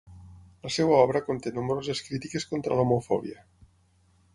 [0.67, 3.51] La seva obra conté nombroses crítiques contra l'homofòbia.